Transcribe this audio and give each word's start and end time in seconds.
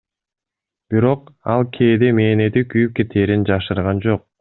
Бирок, 0.93 1.29
ал 1.57 1.67
кээде 1.77 2.11
мээнети 2.21 2.67
күйүп 2.75 3.01
кетээрин 3.01 3.51
жашырган 3.53 4.07
жок. 4.09 4.27